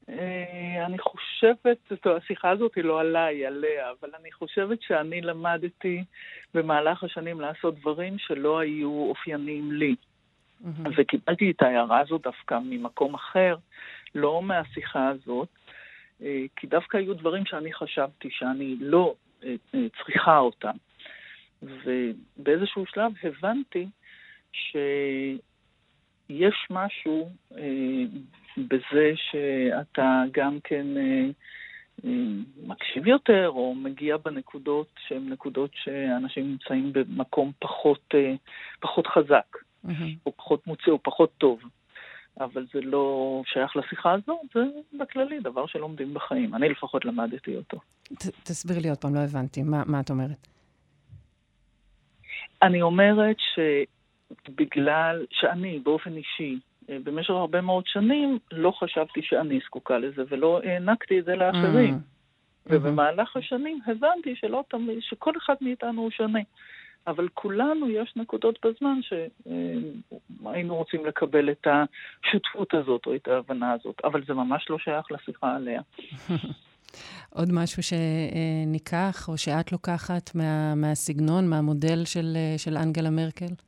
אה, 0.10 0.86
אני 0.86 0.98
חושבת, 1.00 1.78
טוב, 2.02 2.16
השיחה 2.16 2.50
הזאת 2.50 2.76
היא 2.76 2.84
לא 2.84 3.00
עליי, 3.00 3.46
עליה, 3.46 3.92
אבל 4.00 4.10
אני 4.20 4.32
חושבת 4.32 4.82
שאני 4.82 5.22
למדתי 5.22 6.04
במהלך 6.54 7.04
השנים 7.04 7.42
לעשות 7.42 7.80
דברים 7.80 8.20
שלא 8.20 8.60
היו 8.60 9.06
אופייניים 9.10 9.72
לי. 9.72 9.96
Mm-hmm. 9.96 10.90
וקיבלתי 10.98 11.52
את 11.52 11.62
ההערה 11.62 12.00
הזאת 12.00 12.22
דווקא 12.22 12.60
ממקום 12.64 13.14
אחר, 13.14 13.56
לא 14.16 14.42
מהשיחה 14.42 15.08
הזאת, 15.08 15.48
אה, 16.22 16.44
כי 16.56 16.68
דווקא 16.68 16.98
היו 16.98 17.14
דברים 17.14 17.46
שאני 17.46 17.74
חשבתי 17.74 18.30
שאני 18.32 18.76
לא 18.80 19.16
אה, 19.44 19.56
צריכה 19.98 20.38
אותם. 20.38 20.76
ובאיזשהו 21.64 22.86
שלב 22.86 23.12
הבנתי 23.24 23.88
שיש 24.51 26.68
משהו 26.70 27.30
אה, 27.58 28.04
בזה 28.58 29.12
שאתה 29.16 30.24
גם 30.32 30.60
כן 30.63 30.98
אה, 30.98 31.25
אה, 32.06 32.12
מקשיב 32.68 33.08
יותר, 33.08 33.50
או 33.50 33.75
מגיע 33.75 34.18
בנקודות 34.18 34.88
שהן 35.08 35.30
נקודות 35.30 35.72
שאנשים 35.74 36.51
נמצאים 36.51 36.94
במקום 36.94 37.51
פחות, 37.60 38.13
פחות 38.80 39.08
חזק, 39.08 39.58
mm-hmm. 39.86 39.89
או 40.25 40.32
פחות 40.38 40.68
מוצא, 40.68 40.92
או 40.92 41.04
פחות 41.04 41.32
טוב. 41.38 41.60
אבל 42.39 42.66
זה 42.74 42.82
לא 42.82 43.42
שייך 43.46 43.75
לשיחה 43.75 44.13
הזו, 44.13 44.42
זה 44.54 44.60
בכללי 45.00 45.39
דבר 45.39 45.68
שלומדים 45.68 46.13
בחיים. 46.13 46.56
אני 46.56 46.70
לפחות 46.70 47.06
למדתי 47.06 47.56
אותו. 47.56 47.77
ת, 48.04 48.25
תסביר 48.44 48.80
לי 48.80 48.89
עוד 48.89 48.98
פעם, 48.98 49.16
לא 49.16 49.20
הבנתי. 49.20 49.63
מה, 49.63 49.84
מה 49.86 50.00
את 50.00 50.10
אומרת? 50.10 50.48
אני 52.62 52.82
אומרת 52.82 53.36
ש... 53.39 53.60
בגלל 54.50 55.25
שאני 55.31 55.79
באופן 55.79 56.17
אישי, 56.17 56.60
אה, 56.89 56.98
במשך 57.03 57.29
הרבה 57.29 57.62
מאוד 57.62 57.84
שנים, 57.88 58.39
לא 58.51 58.72
חשבתי 58.72 59.22
שאני 59.22 59.60
זקוקה 59.65 59.98
לזה 59.98 60.24
ולא 60.29 60.62
הענקתי 60.63 61.19
את 61.19 61.25
זה 61.25 61.36
לאחרים. 61.36 61.93
Mm-hmm. 61.93 62.17
ובמהלך 62.69 63.38
השנים 63.38 63.79
הבנתי 63.88 64.36
שלא 64.36 64.63
תמיד, 64.69 64.98
שכל 65.01 65.31
אחד 65.38 65.55
מאיתנו 65.62 66.01
הוא 66.01 66.12
שונה. 66.12 66.39
אבל 67.07 67.27
כולנו 67.34 67.89
יש 67.89 68.13
נקודות 68.15 68.60
בזמן 68.65 69.00
שהיינו 69.01 70.75
רוצים 70.75 71.05
לקבל 71.05 71.51
את 71.51 71.67
השותפות 71.67 72.74
הזאת 72.74 73.05
או 73.05 73.15
את 73.15 73.27
ההבנה 73.27 73.72
הזאת, 73.72 73.96
אבל 74.03 74.24
זה 74.27 74.34
ממש 74.34 74.65
לא 74.69 74.77
שייך 74.79 75.12
לשיחה 75.12 75.55
עליה. 75.55 75.81
עוד 77.38 77.50
משהו 77.51 77.84
שניקח, 77.84 79.29
או 79.29 79.38
שאת 79.38 79.72
לוקחת 79.72 80.36
מה, 80.36 80.75
מהסגנון, 80.75 81.50
מהמודל 81.50 82.05
של, 82.05 82.34
אה, 82.36 82.57
של 82.57 82.77
אנגלה 82.77 83.09
מרקל? 83.09 83.67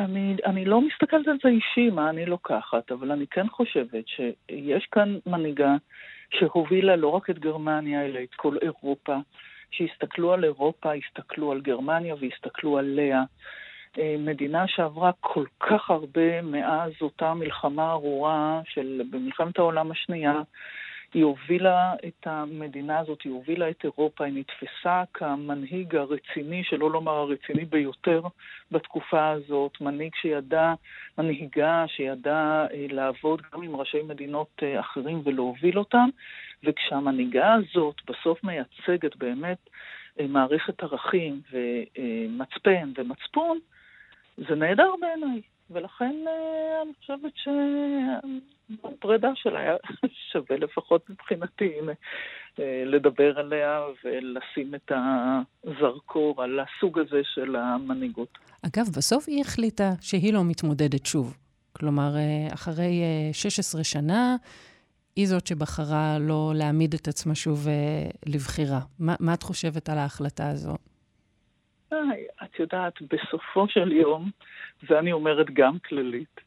אני, 0.00 0.36
אני 0.46 0.64
לא 0.64 0.80
מסתכלת 0.80 1.28
על 1.28 1.36
זה 1.42 1.48
אישי, 1.48 1.90
מה 1.90 2.10
אני 2.10 2.26
לוקחת, 2.26 2.92
אבל 2.92 3.12
אני 3.12 3.26
כן 3.26 3.48
חושבת 3.48 4.08
שיש 4.08 4.86
כאן 4.92 5.18
מנהיגה 5.26 5.74
שהובילה 6.30 6.96
לא 6.96 7.08
רק 7.08 7.30
את 7.30 7.38
גרמניה, 7.38 8.04
אלא 8.04 8.18
את 8.22 8.34
כל 8.34 8.56
אירופה. 8.62 9.16
שהסתכלו 9.70 10.32
על 10.32 10.44
אירופה, 10.44 10.92
הסתכלו 10.94 11.52
על 11.52 11.60
גרמניה 11.60 12.14
והסתכלו 12.20 12.78
עליה. 12.78 13.22
אה, 13.98 14.16
מדינה 14.18 14.68
שעברה 14.68 15.10
כל 15.20 15.44
כך 15.60 15.90
הרבה 15.90 16.42
מאז 16.42 16.92
אותה 17.00 17.34
מלחמה 17.34 17.90
ארורה 17.90 18.60
של 18.64 19.02
במלחמת 19.10 19.58
העולם 19.58 19.90
השנייה, 19.90 20.42
היא 21.14 21.24
הובילה 21.24 21.94
את 22.08 22.26
המדינה 22.26 22.98
הזאת, 22.98 23.22
היא 23.22 23.32
הובילה 23.32 23.70
את 23.70 23.84
אירופה, 23.84 24.24
היא 24.24 24.34
נתפסה 24.34 25.02
כמנהיג 25.14 25.96
הרציני, 25.96 26.64
שלא 26.64 26.90
לומר 26.90 27.12
הרציני 27.12 27.64
ביותר 27.64 28.22
בתקופה 28.70 29.30
הזאת, 29.30 29.80
מנהיג 29.80 30.12
שידע, 30.14 30.74
מנהיגה 31.18 31.84
שידעה 31.88 32.66
אה, 32.72 32.86
לעבוד 32.90 33.42
גם 33.52 33.62
עם 33.62 33.76
ראשי 33.76 34.02
מדינות 34.02 34.50
אה, 34.62 34.80
אחרים 34.80 35.22
ולהוביל 35.24 35.78
אותם, 35.78 36.08
וכשהמנהיגה 36.64 37.54
הזאת 37.54 37.94
בסוף 38.10 38.44
מייצגת 38.44 39.16
באמת 39.16 39.68
אה, 40.20 40.26
מערכת 40.26 40.82
ערכים 40.82 41.40
ומצפן 41.52 42.92
ומצפון, 42.96 43.58
זה 44.36 44.54
נהדר 44.54 44.90
בעיניי. 45.00 45.40
ולכן 45.70 46.16
אני 46.82 46.92
חושבת 47.00 47.32
ש... 47.36 47.48
הפרידה 48.84 49.28
שלה 49.34 49.76
שווה 50.32 50.56
לפחות 50.56 51.10
מבחינתי, 51.10 51.72
אה, 52.58 52.82
לדבר 52.86 53.38
עליה 53.38 53.80
ולשים 54.04 54.74
את 54.74 54.92
הזרקור 55.64 56.42
על 56.42 56.60
הסוג 56.60 56.98
הזה 56.98 57.20
של 57.24 57.56
המנהיגות. 57.56 58.38
אגב, 58.66 58.86
בסוף 58.96 59.24
היא 59.28 59.40
החליטה 59.40 59.90
שהיא 60.00 60.34
לא 60.34 60.44
מתמודדת 60.44 61.06
שוב. 61.06 61.36
כלומר, 61.72 62.16
אה, 62.16 62.54
אחרי 62.54 63.02
16 63.32 63.78
אה, 63.78 63.84
שנה, 63.84 64.36
היא 65.16 65.26
זאת 65.26 65.46
שבחרה 65.46 66.18
לא 66.20 66.52
להעמיד 66.54 66.94
את 66.94 67.08
עצמה 67.08 67.34
שוב 67.34 67.66
לבחירה. 68.26 68.80
מה, 68.98 69.14
מה 69.20 69.34
את 69.34 69.42
חושבת 69.42 69.88
על 69.88 69.98
ההחלטה 69.98 70.48
הזו? 70.48 70.76
את 72.44 72.58
יודעת, 72.58 72.94
בסופו 73.02 73.68
של 73.68 73.92
יום, 73.92 74.30
ואני 74.88 75.12
אומרת 75.12 75.46
גם 75.52 75.78
כללית, 75.78 76.40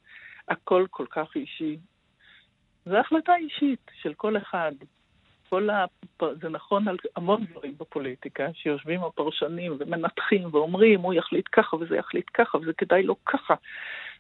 הכל 0.48 0.86
כל 0.90 1.06
כך 1.10 1.28
אישי, 1.36 1.78
זו 2.86 2.98
החלטה 2.98 3.36
אישית 3.36 3.92
של 4.02 4.14
כל 4.14 4.38
אחד. 4.38 4.72
כל 5.50 5.70
הפ... 5.70 6.24
זה 6.42 6.50
נכון 6.50 6.88
על 6.88 6.98
המון 7.16 7.46
דברים 7.46 7.74
בפוליטיקה, 7.80 8.48
שיושבים 8.54 9.04
הפרשנים 9.04 9.76
ומנתחים 9.80 10.50
ואומרים, 10.52 11.02
הוא 11.02 11.14
יחליט 11.14 11.46
ככה 11.52 11.76
וזה 11.76 11.98
יחליט 11.98 12.26
ככה 12.34 12.58
וזה 12.58 12.72
כדאי 12.78 13.04
לו 13.04 13.16
ככה. 13.26 13.54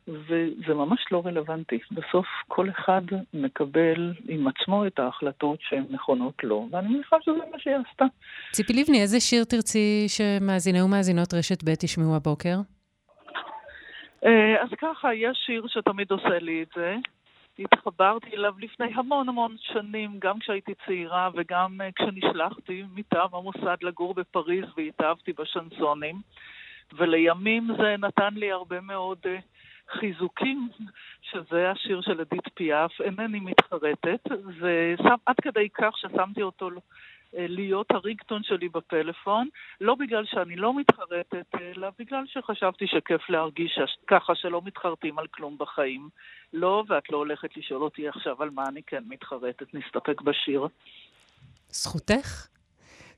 וזה 0.07 0.73
ממש 0.73 1.05
לא 1.11 1.21
רלוונטי. 1.25 1.79
בסוף 1.91 2.25
כל 2.47 2.69
אחד 2.69 3.01
מקבל 3.33 4.13
עם 4.27 4.47
עצמו 4.47 4.87
את 4.87 4.99
ההחלטות 4.99 5.59
שהן 5.61 5.83
נכונות 5.89 6.43
לו, 6.43 6.67
ואני 6.71 6.87
מניחה 6.87 7.15
שזה 7.21 7.31
מה 7.51 7.59
שהיא 7.59 7.75
עשתה. 7.89 8.05
ציפי 8.51 8.73
לבני, 8.73 9.01
איזה 9.01 9.19
שיר 9.19 9.43
תרצי 9.43 10.05
שמאזיני 10.07 10.81
ומאזינות 10.81 11.33
רשת 11.33 11.63
ב' 11.63 11.75
תשמעו 11.75 12.15
הבוקר? 12.15 12.57
אה, 14.25 14.63
אז 14.63 14.69
ככה, 14.77 15.13
יש 15.13 15.37
שיר 15.45 15.65
שתמיד 15.67 16.11
עושה 16.11 16.39
לי 16.39 16.63
את 16.63 16.67
זה. 16.75 16.95
התחברתי 17.59 18.29
אליו 18.35 18.53
לפני 18.59 18.91
המון 18.95 19.29
המון 19.29 19.55
שנים, 19.59 20.19
גם 20.19 20.39
כשהייתי 20.39 20.73
צעירה 20.85 21.29
וגם 21.33 21.81
uh, 21.81 21.91
כשנשלחתי 21.95 22.83
מטעם 22.95 23.29
המוסד 23.33 23.77
לגור 23.81 24.13
בפריז 24.13 24.65
והתאהבתי 24.77 25.33
בשנסונים. 25.33 26.21
ולימים 26.93 27.67
זה 27.77 27.95
נתן 27.99 28.33
לי 28.33 28.51
הרבה 28.51 28.81
מאוד 28.81 29.17
uh, 29.23 29.41
חיזוקים, 29.99 30.69
שזה 31.21 31.71
השיר 31.71 32.01
של 32.01 32.21
אדית 32.21 32.47
פיאף, 32.53 33.01
אינני 33.01 33.39
מתחרטת. 33.39 34.19
זה 34.61 34.95
עד 35.25 35.35
כדי 35.41 35.69
כך 35.73 35.97
ששמתי 35.97 36.41
אותו 36.41 36.69
אה, 36.69 36.73
להיות 37.37 37.91
הריקטון 37.91 38.43
שלי 38.43 38.69
בפלאפון, 38.69 39.47
לא 39.81 39.95
בגלל 39.95 40.25
שאני 40.25 40.55
לא 40.55 40.79
מתחרטת, 40.79 41.45
אלא 41.61 41.87
בגלל 41.99 42.23
שחשבתי 42.27 42.87
שכיף 42.87 43.29
להרגיש 43.29 43.79
ככה 44.07 44.35
שלא 44.35 44.61
מתחרטים 44.65 45.19
על 45.19 45.27
כלום 45.27 45.57
בחיים. 45.59 46.09
לא, 46.53 46.83
ואת 46.87 47.09
לא 47.09 47.17
הולכת 47.17 47.57
לשאול 47.57 47.83
אותי 47.83 48.07
עכשיו 48.07 48.43
על 48.43 48.49
מה 48.49 48.63
אני 48.67 48.81
כן 48.87 49.03
מתחרטת, 49.07 49.73
נסתפק 49.73 50.21
בשיר. 50.21 50.67
זכותך. 51.69 52.47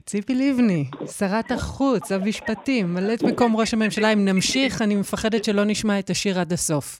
ציפי 0.06 0.36
לבני, 0.36 0.86
שרת 1.18 1.52
החוץ, 1.52 2.12
המשפטים, 2.12 2.94
מלאת 2.94 3.24
מקום 3.24 3.56
ראש 3.56 3.74
הממשלה. 3.74 4.14
אם 4.14 4.26
נמשיך, 4.26 4.82
אני 4.82 4.96
מפחדת 4.96 5.44
שלא 5.44 5.64
נשמע 5.66 6.00
את 6.00 6.10
השיר 6.10 6.40
עד 6.40 6.54
הסוף. 6.54 7.00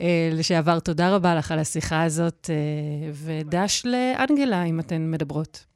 אה, 0.00 0.30
לשעבר, 0.32 0.80
תודה 0.80 1.14
רבה 1.14 1.34
לך 1.34 1.52
על 1.52 1.58
השיחה 1.58 2.02
הזאת, 2.02 2.50
אה, 2.50 3.10
ודש 3.12 3.82
לאנגלה, 3.86 4.64
אם 4.64 4.80
אתן 4.80 5.10
מדברות. 5.10 5.67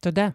תודה. 0.00 0.28